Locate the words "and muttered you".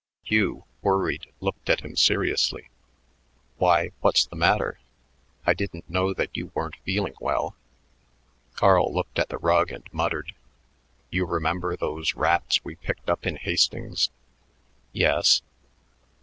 9.71-11.27